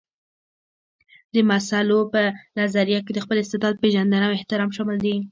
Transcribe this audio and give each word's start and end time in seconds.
د 1.33 1.35
مسلو 1.49 1.99
په 2.13 2.21
نظريه 2.59 2.99
کې 3.05 3.11
د 3.13 3.19
خپل 3.25 3.37
استعداد 3.39 3.75
پېژندنه 3.83 4.25
او 4.27 4.35
احترام 4.37 4.69
شامل 4.75 4.97
دي. 5.05 5.15